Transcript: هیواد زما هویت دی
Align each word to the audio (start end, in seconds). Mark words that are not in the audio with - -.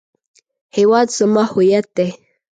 هیواد 0.75 1.07
زما 1.17 1.43
هویت 1.51 1.85
دی 1.95 2.09